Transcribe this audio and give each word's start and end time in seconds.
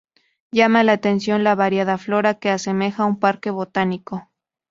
Llama 0.51 0.83
la 0.83 0.93
atención 0.93 1.43
la 1.43 1.53
variada 1.53 1.99
flora 1.99 2.39
que 2.39 2.49
asemeja 2.49 3.05
un 3.05 3.19
parque 3.19 3.51
botánico. 3.51 4.27